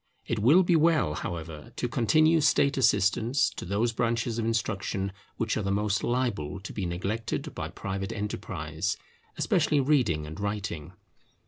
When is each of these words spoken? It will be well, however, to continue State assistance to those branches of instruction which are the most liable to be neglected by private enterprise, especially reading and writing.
It 0.25 0.39
will 0.39 0.63
be 0.63 0.75
well, 0.75 1.13
however, 1.13 1.73
to 1.75 1.87
continue 1.87 2.41
State 2.41 2.75
assistance 2.75 3.51
to 3.51 3.65
those 3.65 3.93
branches 3.93 4.39
of 4.39 4.45
instruction 4.45 5.11
which 5.37 5.55
are 5.57 5.61
the 5.61 5.69
most 5.69 6.03
liable 6.03 6.59
to 6.61 6.73
be 6.73 6.87
neglected 6.87 7.53
by 7.53 7.69
private 7.69 8.11
enterprise, 8.11 8.97
especially 9.37 9.79
reading 9.79 10.25
and 10.25 10.39
writing. 10.39 10.93